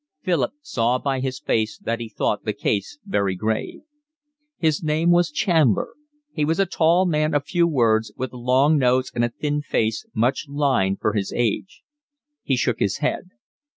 [0.23, 3.81] Philip saw by his face that he thought the case very grave.
[4.57, 5.89] His name was Chandler.
[6.33, 9.61] He was a tall man of few words, with a long nose and a thin
[9.61, 11.83] face much lined for his age.
[12.41, 13.29] He shook his head.